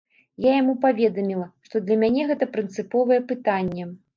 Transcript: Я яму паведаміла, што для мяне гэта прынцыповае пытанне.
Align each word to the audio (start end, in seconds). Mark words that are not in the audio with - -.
Я 0.45 0.53
яму 0.61 0.73
паведаміла, 0.85 1.45
што 1.69 1.83
для 1.91 1.99
мяне 2.05 2.27
гэта 2.33 2.51
прынцыповае 2.57 3.21
пытанне. 3.35 3.83